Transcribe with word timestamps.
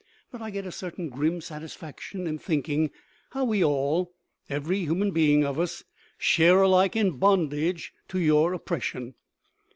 But 0.31 0.41
I 0.41 0.49
get 0.49 0.65
a 0.65 0.71
certain 0.71 1.09
grim 1.09 1.41
satisfaction 1.41 2.25
in 2.25 2.39
thinking 2.39 2.89
how 3.33 3.45
we 3.45 3.63
all 3.63 4.15
every 4.49 4.79
human 4.79 5.11
being 5.11 5.45
of 5.45 5.59
us 5.59 5.83
share 6.17 6.63
alike 6.63 6.95
in 6.95 7.17
bondage 7.19 7.93
to 8.07 8.17
your 8.17 8.51
oppression. 8.53 9.13